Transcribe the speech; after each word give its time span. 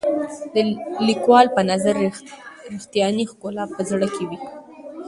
د 0.53 0.55
لیکوال 1.07 1.45
په 1.55 1.61
نظر 1.71 1.93
رښتیانۍ 2.73 3.25
ښکلا 3.31 3.65
په 3.75 3.81
زړه 3.89 4.07
کې 4.15 4.23
وي. 4.29 4.39